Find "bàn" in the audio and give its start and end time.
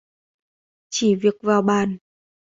1.61-1.97